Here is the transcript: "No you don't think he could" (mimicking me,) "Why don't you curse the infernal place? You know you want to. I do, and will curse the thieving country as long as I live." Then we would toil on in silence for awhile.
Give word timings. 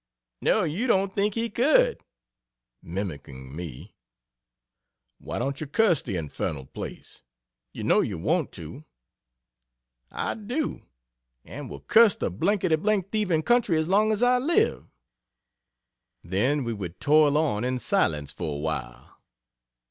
"No 0.41 0.63
you 0.63 0.87
don't 0.87 1.13
think 1.13 1.35
he 1.35 1.47
could" 1.47 2.01
(mimicking 2.95 3.55
me,) 3.55 3.93
"Why 5.19 5.37
don't 5.37 5.61
you 5.61 5.67
curse 5.67 6.01
the 6.01 6.15
infernal 6.15 6.65
place? 6.65 7.21
You 7.71 7.83
know 7.83 8.01
you 8.01 8.17
want 8.17 8.51
to. 8.53 8.83
I 10.09 10.33
do, 10.33 10.87
and 11.45 11.69
will 11.69 11.81
curse 11.81 12.15
the 12.15 12.31
thieving 12.31 13.43
country 13.43 13.77
as 13.77 13.87
long 13.87 14.11
as 14.11 14.23
I 14.23 14.39
live." 14.39 14.89
Then 16.23 16.63
we 16.63 16.73
would 16.73 16.99
toil 16.99 17.37
on 17.37 17.63
in 17.63 17.77
silence 17.77 18.31
for 18.31 18.55
awhile. 18.57 19.21